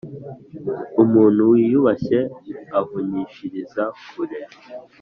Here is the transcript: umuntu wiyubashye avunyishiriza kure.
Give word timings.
umuntu 1.03 1.41
wiyubashye 1.51 2.19
avunyishiriza 2.79 3.83
kure. 4.09 4.39